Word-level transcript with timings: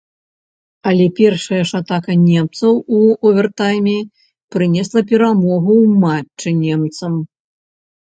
Але 0.91 1.03
першая 1.17 1.57
ж 1.71 1.81
атака 1.83 2.15
немцаў 2.21 2.73
у 2.99 3.01
овертайме 3.31 3.93
прынесла 4.55 4.99
перамогу 5.13 5.73
ў 5.83 5.87
матчы 6.07 6.49
немцам. 6.65 7.13